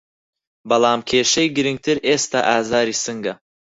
بەڵام 0.69 0.99
کیشەی 1.09 1.53
گرنگتر 1.55 1.97
ئێستا 2.07 2.39
ئازاری 2.49 2.95
سنگه 3.03 3.33